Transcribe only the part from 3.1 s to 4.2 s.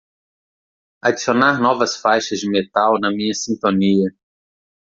minha sintonia